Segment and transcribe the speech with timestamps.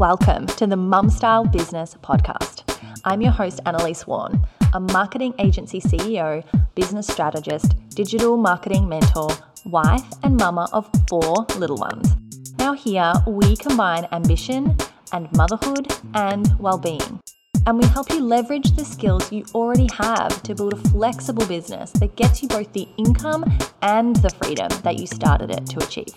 [0.00, 2.62] welcome to the Mum Style Business Podcast.
[3.04, 4.40] I'm your host, Annalise Warren,
[4.72, 6.42] a marketing agency CEO,
[6.74, 9.28] business strategist, digital marketing mentor,
[9.66, 12.16] wife, and mama of four little ones.
[12.58, 14.74] Now, here we combine ambition
[15.12, 17.20] and motherhood and well being.
[17.66, 21.90] And we help you leverage the skills you already have to build a flexible business
[21.90, 23.44] that gets you both the income
[23.82, 26.14] and the freedom that you started it to achieve.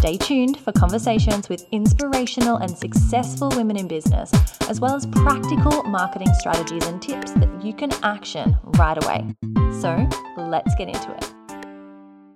[0.00, 4.32] Stay tuned for conversations with inspirational and successful women in business,
[4.62, 9.26] as well as practical marketing strategies and tips that you can action right away.
[9.78, 10.08] So
[10.38, 11.30] let's get into it.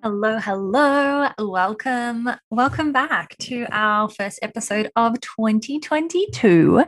[0.03, 1.31] Hello, hello.
[1.39, 2.29] Welcome.
[2.51, 6.85] Welcome back to our first episode of 2022.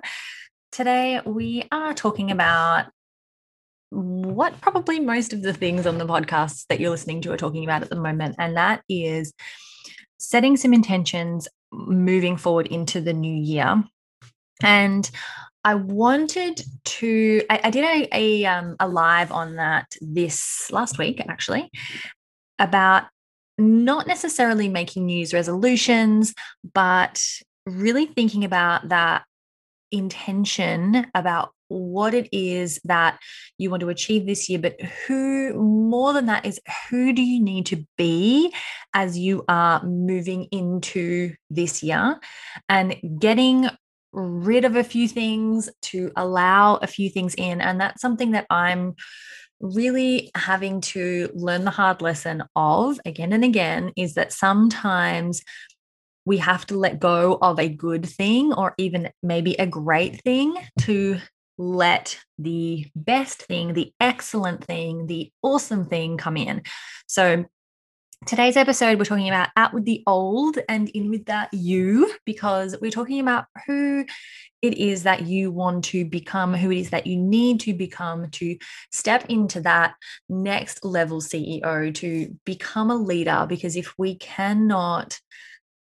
[0.73, 2.89] Today, we are talking about
[3.89, 7.65] what probably most of the things on the podcasts that you're listening to are talking
[7.65, 9.33] about at the moment, and that is
[10.19, 13.83] setting some intentions moving forward into the new year.
[14.63, 15.11] And
[15.65, 20.99] I wanted to, I, I did a, a, um, a live on that this last
[20.99, 21.71] week, actually,
[22.59, 23.05] about
[23.59, 26.35] not necessarily making New Year's resolutions,
[26.73, 27.23] but
[27.67, 29.25] really thinking about that
[29.91, 33.19] intention about what it is that
[33.59, 37.43] you want to achieve this year, but who more than that is who do you
[37.43, 38.53] need to be
[38.95, 42.19] as you are moving into this year
[42.69, 43.69] and getting
[44.13, 47.61] rid of a few things to allow a few things in.
[47.61, 48.95] And that's something that I'm
[49.61, 55.43] really having to learn the hard lesson of again and again is that sometimes
[56.27, 60.55] we have to let go of a good thing or even maybe a great thing
[60.81, 61.19] to
[61.59, 66.63] let the best thing, the excellent thing, the awesome thing come in.
[67.07, 67.47] So,
[68.27, 72.77] today's episode, we're talking about out with the old and in with that you, because
[72.81, 74.05] we're talking about who
[74.63, 78.31] it is that you want to become, who it is that you need to become
[78.31, 78.57] to
[78.91, 79.95] step into that
[80.29, 83.47] next level CEO, to become a leader.
[83.49, 85.19] Because if we cannot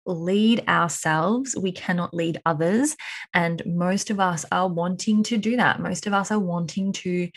[0.09, 2.95] lead ourselves, we cannot lead others.
[3.33, 5.79] And most of us are wanting to do that.
[5.79, 7.29] Most of us are wanting to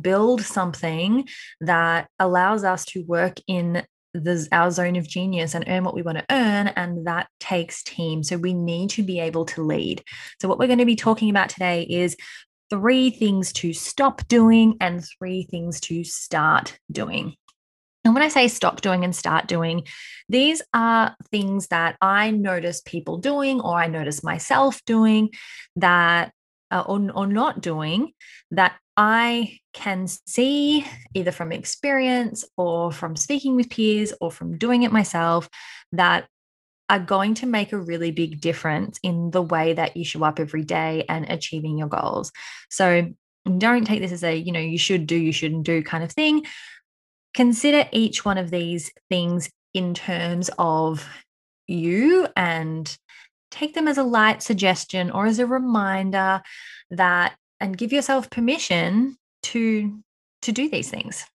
[0.00, 1.26] build something
[1.60, 3.84] that allows us to work in
[4.50, 6.68] our zone of genius and earn what we want to earn.
[6.68, 8.22] And that takes team.
[8.22, 10.02] So we need to be able to lead.
[10.40, 12.16] So, what we're going to be talking about today is
[12.70, 17.34] three things to stop doing and three things to start doing.
[18.04, 19.84] And when I say stop doing and start doing,
[20.28, 25.30] these are things that I notice people doing or I notice myself doing
[25.76, 26.32] that
[26.70, 28.12] uh, or, or not doing
[28.50, 34.82] that I can see either from experience or from speaking with peers or from doing
[34.82, 35.48] it myself
[35.92, 36.26] that
[36.90, 40.40] are going to make a really big difference in the way that you show up
[40.40, 42.32] every day and achieving your goals.
[42.70, 43.12] So
[43.56, 46.10] don't take this as a, you know, you should do, you shouldn't do kind of
[46.12, 46.44] thing.
[47.38, 51.08] Consider each one of these things in terms of
[51.68, 52.98] you and
[53.52, 56.42] take them as a light suggestion or as a reminder
[56.90, 60.00] that and give yourself permission to
[60.42, 61.26] to do these things.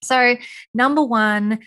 [0.00, 0.36] So
[0.74, 1.58] number one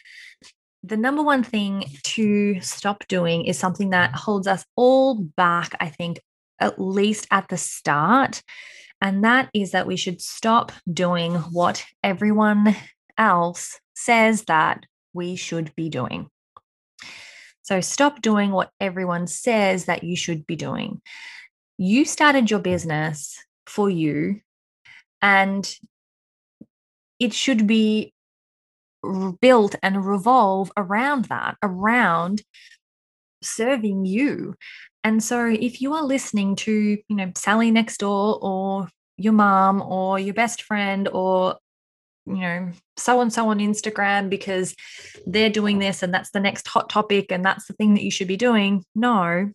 [0.81, 5.89] the number one thing to stop doing is something that holds us all back i
[5.89, 6.21] think
[6.59, 8.41] at least at the start
[9.01, 12.73] and that is that we should stop doing what everyone
[13.17, 16.29] else says that we should be doing.
[17.61, 21.01] So stop doing what everyone says that you should be doing.
[21.77, 24.41] You started your business for you,
[25.21, 25.73] and
[27.19, 28.13] it should be
[29.41, 32.41] built and revolve around that, around
[33.41, 34.55] serving you.
[35.03, 36.71] And so if you are listening to,
[37.07, 41.57] you know, Sally next door or your mom or your best friend or
[42.25, 44.75] you know, so and so on Instagram because
[45.25, 48.11] they're doing this and that's the next hot topic and that's the thing that you
[48.11, 48.83] should be doing.
[48.95, 49.51] No.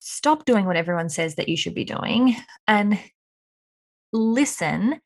[0.00, 2.98] Stop doing what everyone says that you should be doing and
[4.12, 5.00] listen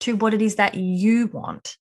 [0.00, 1.76] to what it is that you want.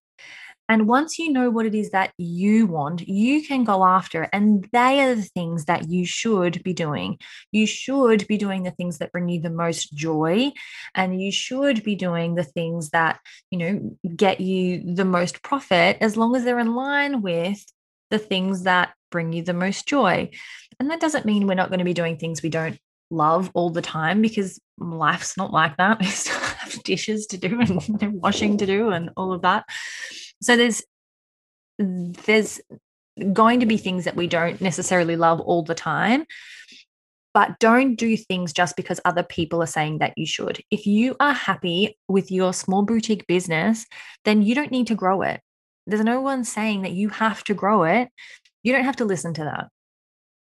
[0.69, 4.30] And once you know what it is that you want, you can go after it.
[4.31, 7.18] And they are the things that you should be doing.
[7.51, 10.51] You should be doing the things that bring you the most joy.
[10.94, 13.19] And you should be doing the things that,
[13.50, 17.66] you know, get you the most profit as long as they're in line with
[18.12, 20.30] the things that bring you the most joy.
[20.80, 22.77] And that doesn't mean we're not going to be doing things we don't
[23.10, 26.00] love all the time because life's not like that.
[26.00, 29.66] We still have dishes to do and washing to do and all of that
[30.41, 30.81] so there's
[31.77, 32.59] there's
[33.33, 36.25] going to be things that we don't necessarily love all the time
[37.33, 40.62] but don't do things just because other people are saying that you should.
[40.71, 43.86] If you are happy with your small boutique business,
[44.25, 45.41] then you don't need to grow it.
[45.86, 48.09] There's no one saying that you have to grow it.
[48.63, 49.68] You don't have to listen to that.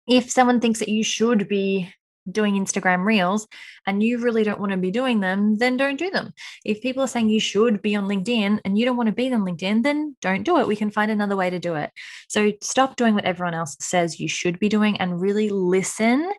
[0.07, 1.94] If someone thinks that you should be
[2.30, 3.48] doing Instagram reels
[3.86, 6.33] and you really don't want to be doing them, then don't do them.
[6.66, 9.31] If people are saying you should be on LinkedIn and you don't want to be
[9.33, 10.68] on LinkedIn, then don't do it.
[10.68, 11.92] We can find another way to do it.
[12.27, 16.31] So stop doing what everyone else says you should be doing and really listen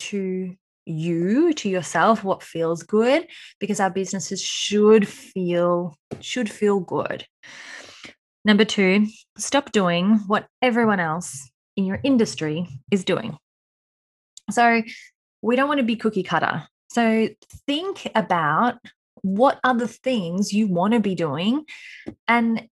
[0.00, 0.54] to
[0.88, 3.26] you to yourself what feels good
[3.60, 7.26] because our businesses should feel should feel good
[8.44, 13.36] number 2 stop doing what everyone else in your industry is doing
[14.50, 14.82] so
[15.42, 16.66] we don't want to be cookie cutter.
[16.90, 17.28] So
[17.66, 18.76] think about
[19.22, 21.64] what other things you want to be doing
[22.26, 22.68] and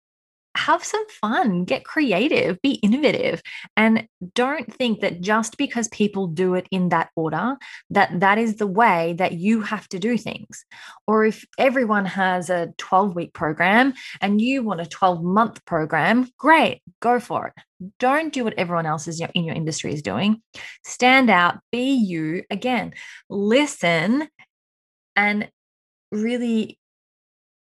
[0.58, 3.42] have some fun, get creative, be innovative,
[3.76, 7.56] and don't think that just because people do it in that order,
[7.90, 10.64] that that is the way that you have to do things.
[11.06, 16.28] Or if everyone has a 12 week program and you want a 12 month program,
[16.38, 17.62] great, go for it.
[17.98, 20.42] Don't do what everyone else is in your industry is doing.
[20.84, 22.42] Stand out, be you.
[22.50, 22.94] Again,
[23.28, 24.28] listen
[25.14, 25.50] and
[26.10, 26.78] really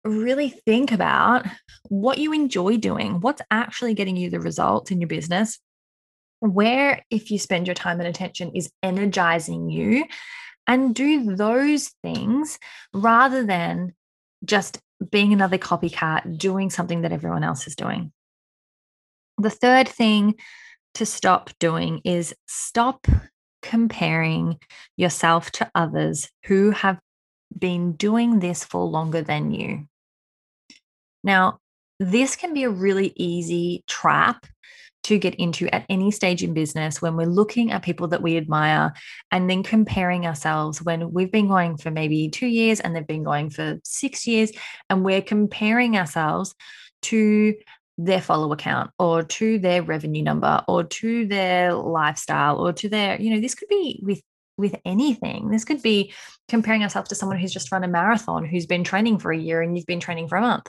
[0.08, 1.46] really think about
[1.90, 5.60] what you enjoy doing, what's actually getting you the results in your business,
[6.40, 10.06] where, if you spend your time and attention, is energizing you,
[10.68, 12.60] and do those things
[12.94, 13.94] rather than
[14.44, 14.80] just
[15.12, 18.12] being another copycat, doing something that everyone else is doing.
[19.38, 20.36] The third thing
[20.96, 23.08] to stop doing is stop
[23.62, 24.58] comparing
[24.96, 27.00] yourself to others who have
[27.58, 29.88] been doing this for longer than you.
[31.28, 31.60] Now,
[32.00, 34.48] this can be a really easy trap
[35.04, 38.38] to get into at any stage in business when we're looking at people that we
[38.38, 38.94] admire
[39.32, 43.24] and then comparing ourselves when we've been going for maybe two years and they've been
[43.24, 44.52] going for six years
[44.90, 46.56] and we're comparing ourselves
[47.04, 47.54] to
[47.98, 53.20] their follower count or to their revenue number or to their lifestyle or to their
[53.20, 54.22] you know this could be with
[54.58, 55.50] with anything.
[55.50, 56.14] This could be
[56.48, 59.62] comparing ourselves to someone who's just run a marathon, who's been training for a year
[59.62, 60.68] and you've been training for a month.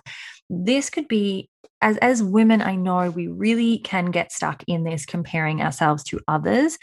[0.50, 1.48] This could be
[1.80, 6.20] as as women I know we really can get stuck in this comparing ourselves to
[6.28, 6.78] others.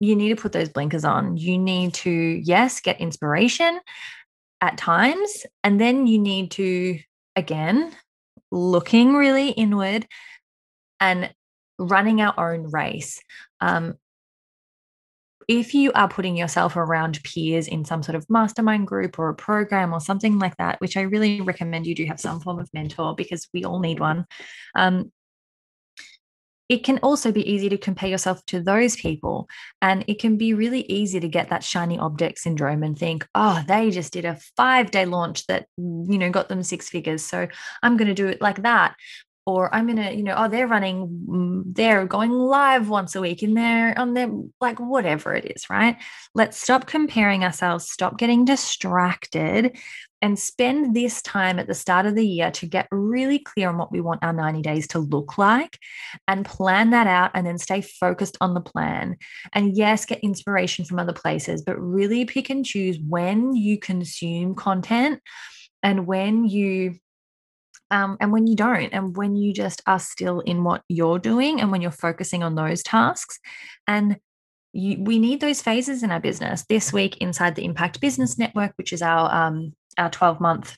[0.00, 1.36] You need to put those blinkers on.
[1.36, 3.80] You need to yes, get inspiration
[4.60, 6.98] at times and then you need to
[7.36, 7.92] again
[8.50, 10.06] looking really inward
[11.00, 11.32] and
[11.78, 13.20] running our own race.
[13.60, 13.94] Um,
[15.48, 19.34] if you are putting yourself around peers in some sort of mastermind group or a
[19.34, 22.68] program or something like that, which I really recommend you do have some form of
[22.74, 24.26] mentor because we all need one.
[24.74, 25.10] Um,
[26.68, 29.48] it can also be easy to compare yourself to those people.
[29.80, 33.64] And it can be really easy to get that shiny object syndrome and think, oh,
[33.66, 37.24] they just did a five day launch that, you know, got them six figures.
[37.24, 37.48] So
[37.82, 38.96] I'm going to do it like that
[39.48, 43.42] or I'm gonna, you know, oh, they're running, mm, they're going live once a week
[43.42, 44.30] in there on their
[44.60, 45.96] like whatever it is, right?
[46.34, 49.78] Let's stop comparing ourselves, stop getting distracted,
[50.20, 53.78] and spend this time at the start of the year to get really clear on
[53.78, 55.78] what we want our 90 days to look like
[56.26, 59.16] and plan that out and then stay focused on the plan.
[59.54, 64.54] And yes, get inspiration from other places, but really pick and choose when you consume
[64.54, 65.22] content
[65.82, 66.98] and when you
[67.90, 71.60] um, and when you don't, and when you just are still in what you're doing,
[71.60, 73.38] and when you're focusing on those tasks.
[73.86, 74.18] And
[74.72, 76.64] you, we need those phases in our business.
[76.68, 80.76] This week, inside the Impact Business Network, which is our um, our 12 month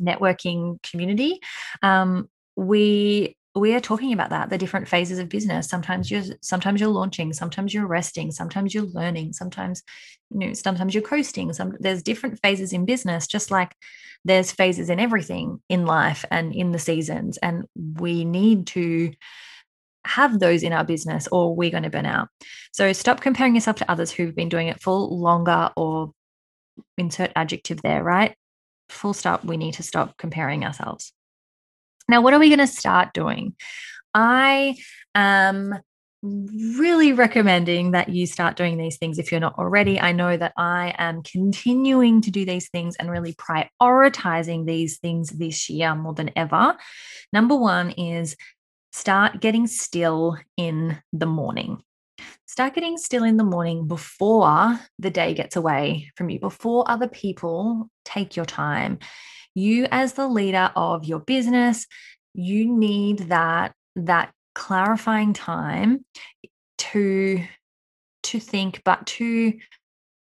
[0.00, 1.40] networking community,
[1.82, 5.68] um, we we are talking about that the different phases of business.
[5.68, 9.82] Sometimes you're sometimes you're launching sometimes you're resting sometimes you're learning sometimes
[10.30, 11.52] you know sometimes you're coasting.
[11.52, 13.74] Some there's different phases in business just like
[14.24, 19.12] there's phases in everything in life and in the seasons and we need to
[20.04, 22.28] have those in our business or we're going to burn out.
[22.72, 26.12] So stop comparing yourself to others who've been doing it for longer or
[26.98, 28.34] insert adjective there right?
[28.90, 31.12] Full stop we need to stop comparing ourselves
[32.08, 33.54] now, what are we going to start doing?
[34.14, 34.76] I
[35.14, 35.74] am
[36.22, 40.00] really recommending that you start doing these things if you're not already.
[40.00, 45.30] I know that I am continuing to do these things and really prioritizing these things
[45.30, 46.76] this year more than ever.
[47.32, 48.36] Number one is
[48.92, 51.82] start getting still in the morning.
[52.46, 57.08] Start getting still in the morning before the day gets away from you, before other
[57.08, 58.98] people take your time
[59.56, 61.86] you as the leader of your business
[62.34, 66.04] you need that that clarifying time
[66.78, 67.42] to
[68.22, 69.54] to think, but to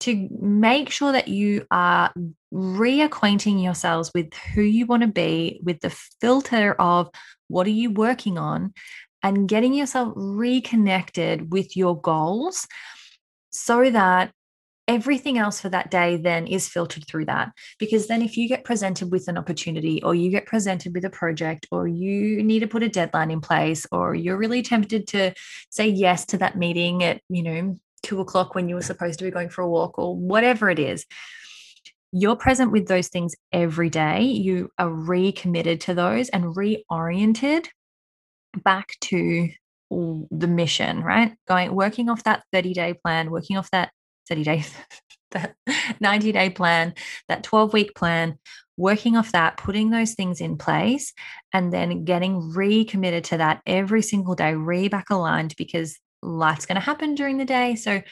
[0.00, 2.12] to make sure that you are
[2.52, 7.10] reacquainting yourselves with who you want to be, with the filter of
[7.49, 8.72] what are you working on,
[9.22, 12.66] and getting yourself reconnected with your goals
[13.50, 14.32] so that
[14.90, 17.52] everything else for that day then is filtered through that.
[17.78, 21.11] Because then, if you get presented with an opportunity, or you get presented with a
[21.11, 25.32] project, or you need to put a deadline in place, or you're really tempted to
[25.70, 29.25] say yes to that meeting at, you know, two o'clock when you were supposed to
[29.25, 31.06] be going for a walk, or whatever it is,
[32.11, 34.23] you're present with those things every day.
[34.23, 37.68] You are recommitted to those and reoriented
[38.64, 39.50] back to
[39.90, 41.37] the mission, right?
[41.47, 43.92] Going working off that 30 day plan, working off that
[44.30, 44.75] 30 days,
[45.32, 45.54] that
[46.00, 46.94] 90 day plan,
[47.28, 48.38] that 12 week plan,
[48.76, 51.12] working off that, putting those things in place,
[51.52, 56.76] and then getting recommitted to that every single day, re back aligned because life's going
[56.76, 57.75] to happen during the day.
[57.75, 58.02] So,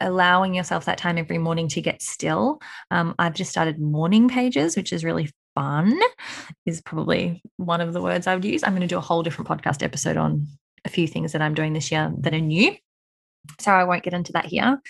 [0.00, 2.60] allowing yourself that time every morning to get still.
[2.90, 5.98] Um, I've just started morning pages, which is really fun,
[6.66, 8.64] is probably one of the words I would use.
[8.64, 10.48] I'm going to do a whole different podcast episode on
[10.84, 12.76] a few things that I'm doing this year that are new.
[13.60, 14.80] So I won't get into that here.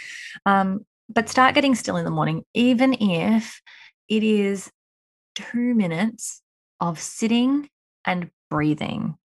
[0.47, 3.61] Um, but start getting still in the morning, even if
[4.09, 4.71] it is
[5.35, 6.43] two minutes
[6.81, 7.69] of sitting
[8.05, 9.17] and breathing,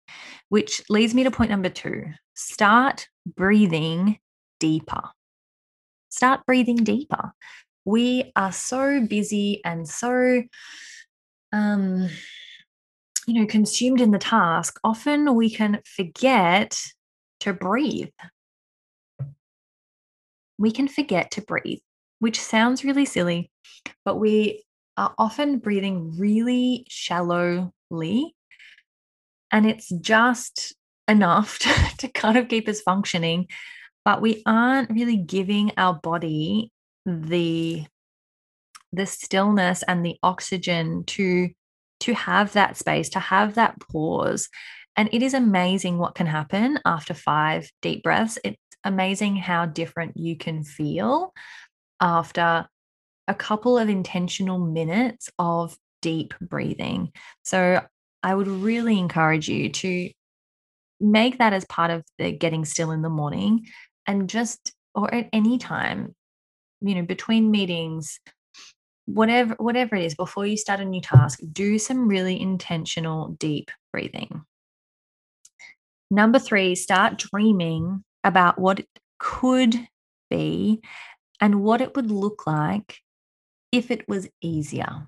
[0.49, 4.17] which leads me to point number two start breathing
[4.59, 5.01] deeper.
[6.09, 7.33] Start breathing deeper.
[7.85, 10.43] We are so busy and so,
[11.51, 12.09] um,
[13.27, 14.79] you know, consumed in the task.
[14.83, 16.79] Often we can forget
[17.41, 18.09] to breathe
[20.59, 21.79] we can forget to breathe,
[22.19, 23.49] which sounds really silly,
[24.05, 24.63] but we
[24.97, 28.35] are often breathing really shallowly.
[29.51, 30.75] And it's just
[31.07, 33.47] enough to, to kind of keep us functioning,
[34.05, 36.71] but we aren't really giving our body
[37.05, 37.85] the
[38.91, 41.49] the stillness and the oxygen to
[41.99, 44.49] to have that space to have that pause
[44.95, 50.17] and it is amazing what can happen after five deep breaths it amazing how different
[50.17, 51.33] you can feel
[52.01, 52.67] after
[53.27, 57.11] a couple of intentional minutes of deep breathing.
[57.43, 57.81] So,
[58.21, 60.09] I would really encourage you to
[60.99, 63.65] make that as part of the getting still in the morning
[64.05, 66.15] and just, or at any time,
[66.81, 68.19] you know, between meetings,
[69.05, 73.71] whatever whatever it is before you start a new task do some really intentional deep
[73.91, 74.43] breathing
[76.11, 78.87] number 3 start dreaming about what it
[79.19, 79.75] could
[80.29, 80.81] be
[81.39, 82.99] and what it would look like
[83.71, 85.07] if it was easier.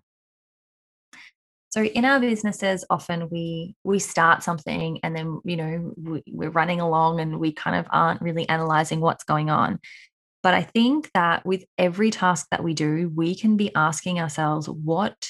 [1.69, 6.49] So in our businesses, often we we start something and then you know we, we're
[6.49, 9.79] running along and we kind of aren't really analyzing what's going on.
[10.43, 14.67] But I think that with every task that we do, we can be asking ourselves,
[14.67, 15.29] what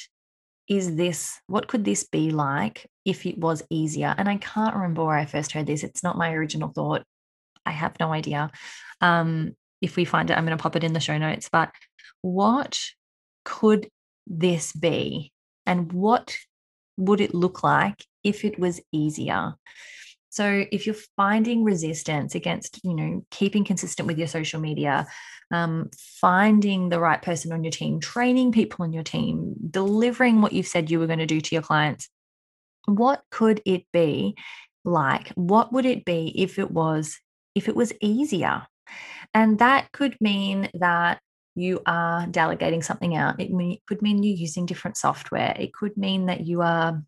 [0.67, 1.39] is this?
[1.47, 4.15] What could this be like if it was easier?
[4.17, 5.83] And I can't remember where I first heard this.
[5.83, 7.03] It's not my original thought.
[7.65, 8.51] I have no idea.
[9.01, 11.49] Um, if we find it, I'm going to pop it in the show notes.
[11.51, 11.71] But
[12.21, 12.79] what
[13.45, 13.89] could
[14.27, 15.31] this be?
[15.65, 16.35] And what
[16.97, 19.55] would it look like if it was easier?
[20.29, 25.05] So if you're finding resistance against, you know, keeping consistent with your social media,
[25.51, 25.89] um,
[26.21, 30.67] finding the right person on your team, training people on your team, delivering what you've
[30.67, 32.07] said you were going to do to your clients,
[32.85, 34.35] what could it be
[34.85, 35.29] like?
[35.35, 37.19] What would it be if it was
[37.55, 38.65] if it was easier.
[39.33, 41.19] And that could mean that
[41.55, 43.39] you are delegating something out.
[43.39, 45.55] It, mean, it could mean you're using different software.
[45.57, 47.01] It could mean that you are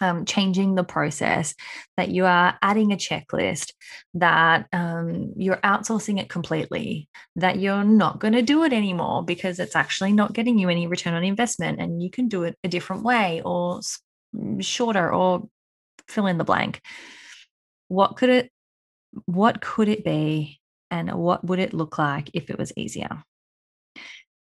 [0.00, 1.54] um, changing the process,
[1.96, 3.72] that you are adding a checklist,
[4.14, 9.60] that um, you're outsourcing it completely, that you're not going to do it anymore because
[9.60, 12.68] it's actually not getting you any return on investment and you can do it a
[12.68, 13.80] different way or
[14.60, 15.48] shorter or
[16.08, 16.80] fill in the blank.
[17.88, 18.50] What could it
[19.26, 23.22] what could it be and what would it look like if it was easier?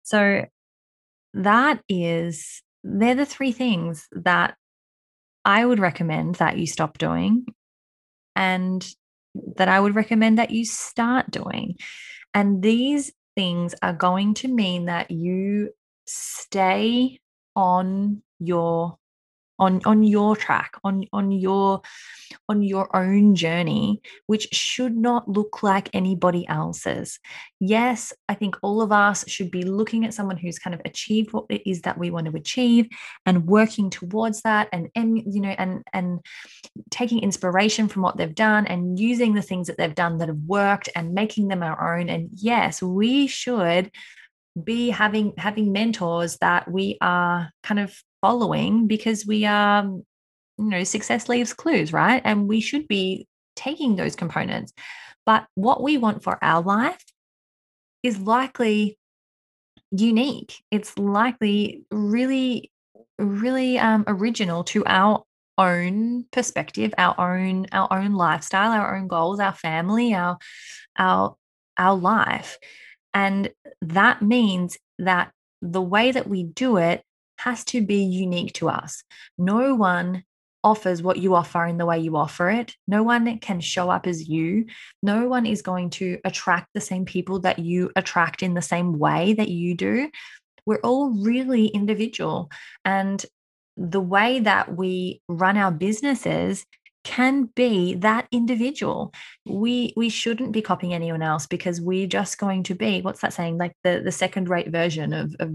[0.02, 0.46] So
[1.34, 4.56] that is, they're the three things that
[5.44, 7.46] I would recommend that you stop doing
[8.34, 8.86] and
[9.56, 11.76] that I would recommend that you start doing.
[12.34, 15.70] And these things are going to mean that you
[16.06, 17.20] stay
[17.54, 18.98] on your
[19.58, 21.80] on on your track on on your
[22.48, 27.18] on your own journey which should not look like anybody else's.
[27.60, 31.32] Yes i think all of us should be looking at someone who's kind of achieved
[31.32, 32.86] what it is that we want to achieve
[33.26, 36.20] and working towards that and and you know and and
[36.90, 40.38] taking inspiration from what they've done and using the things that they've done that have
[40.46, 42.08] worked and making them our own.
[42.08, 43.90] And yes we should
[44.62, 50.04] be having having mentors that we are kind of following because we are you
[50.58, 52.22] know success leaves clues right?
[52.24, 54.72] And we should be taking those components.
[55.26, 57.04] But what we want for our life
[58.02, 58.98] is likely
[59.90, 60.62] unique.
[60.70, 62.70] It's likely really
[63.18, 65.24] really um, original to our
[65.58, 70.38] own perspective our own our own lifestyle our own goals our family our
[70.98, 71.34] our
[71.76, 72.58] our life.
[73.14, 73.50] And
[73.82, 75.32] that means that
[75.62, 77.02] the way that we do it
[77.38, 79.02] has to be unique to us.
[79.36, 80.24] No one
[80.64, 82.74] offers what you offer in the way you offer it.
[82.86, 84.66] No one can show up as you.
[85.02, 88.98] No one is going to attract the same people that you attract in the same
[88.98, 90.10] way that you do.
[90.66, 92.50] We're all really individual.
[92.84, 93.24] And
[93.76, 96.66] the way that we run our businesses
[97.04, 99.14] can be that individual.
[99.46, 103.32] We we shouldn't be copying anyone else because we're just going to be what's that
[103.32, 105.54] saying like the the second rate version of, of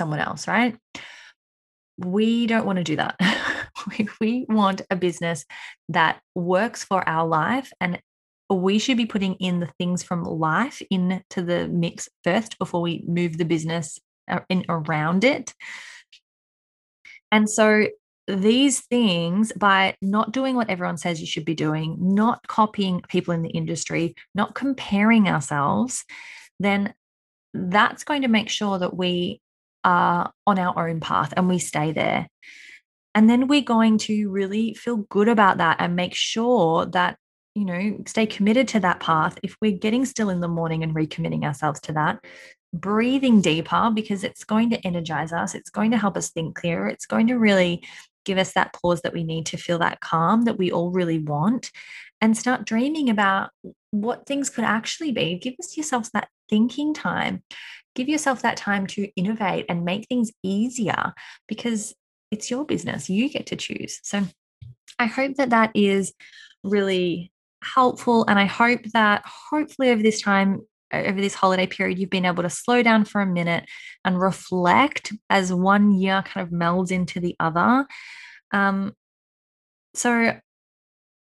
[0.00, 0.74] someone else, right?
[1.98, 3.16] We don't want to do that.
[4.20, 5.44] we want a business
[5.90, 8.00] that works for our life and
[8.48, 13.04] we should be putting in the things from life into the mix first before we
[13.06, 13.98] move the business
[14.30, 15.52] uh, in around it.
[17.30, 17.88] And so
[18.26, 23.34] these things by not doing what everyone says you should be doing, not copying people
[23.34, 26.06] in the industry, not comparing ourselves,
[26.58, 26.94] then
[27.52, 29.40] that's going to make sure that we
[29.84, 32.28] are on our own path and we stay there.
[33.14, 37.16] And then we're going to really feel good about that and make sure that,
[37.54, 39.38] you know, stay committed to that path.
[39.42, 42.24] If we're getting still in the morning and recommitting ourselves to that,
[42.72, 46.86] breathing deeper because it's going to energize us, it's going to help us think clearer,
[46.86, 47.84] it's going to really
[48.24, 51.18] give us that pause that we need to feel that calm that we all really
[51.18, 51.72] want
[52.20, 53.50] and start dreaming about
[53.90, 55.38] what things could actually be.
[55.38, 57.42] Give us yourselves that thinking time.
[58.00, 61.12] Give yourself that time to innovate and make things easier
[61.46, 61.94] because
[62.30, 63.10] it's your business.
[63.10, 64.00] You get to choose.
[64.02, 64.22] So
[64.98, 66.14] I hope that that is
[66.64, 67.30] really
[67.62, 68.24] helpful.
[68.26, 72.42] And I hope that hopefully over this time, over this holiday period, you've been able
[72.42, 73.66] to slow down for a minute
[74.02, 77.86] and reflect as one year kind of melds into the other.
[78.50, 78.94] Um,
[79.92, 80.40] so,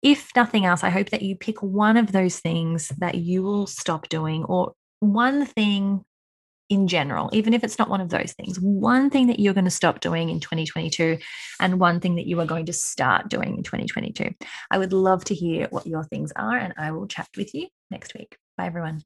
[0.03, 3.65] if nothing else, I hope that you pick one of those things that you will
[3.65, 6.05] stop doing, or one thing
[6.69, 9.65] in general, even if it's not one of those things, one thing that you're going
[9.65, 11.17] to stop doing in 2022
[11.59, 14.29] and one thing that you are going to start doing in 2022.
[14.69, 17.67] I would love to hear what your things are, and I will chat with you
[17.89, 18.37] next week.
[18.57, 19.01] Bye, everyone.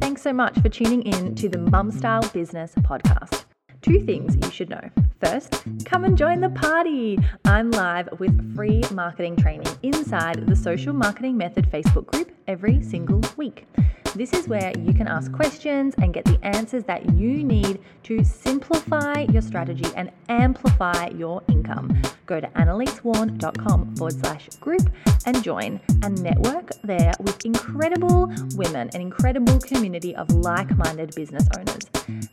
[0.00, 3.44] Thanks so much for tuning in to the Mum Style Business Podcast.
[3.82, 4.90] Two things you should know.
[5.22, 7.18] First, come and join the party.
[7.44, 13.22] I'm live with free marketing training inside the Social Marketing Method Facebook group every single
[13.36, 13.66] week.
[14.14, 18.24] This is where you can ask questions and get the answers that you need to
[18.24, 22.02] simplify your strategy and amplify your income.
[22.26, 24.90] Go to annalisewarren.com forward slash group
[25.26, 31.48] and join and network there with incredible women, an incredible community of like minded business
[31.56, 31.82] owners.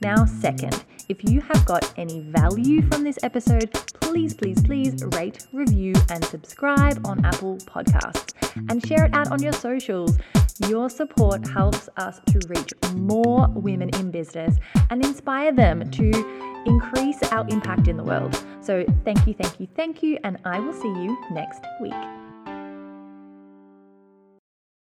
[0.01, 5.45] Now, second, if you have got any value from this episode, please, please, please rate,
[5.53, 8.33] review, and subscribe on Apple Podcasts
[8.69, 10.17] and share it out on your socials.
[10.65, 14.55] Your support helps us to reach more women in business
[14.89, 18.43] and inspire them to increase our impact in the world.
[18.61, 22.16] So, thank you, thank you, thank you, and I will see you next week.